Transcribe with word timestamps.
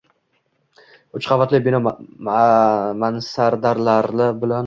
uch 1.17 1.25
qavatli 1.33 1.59
bino 1.65 1.79
mansardalari 3.01 4.33
bilan. 4.45 4.59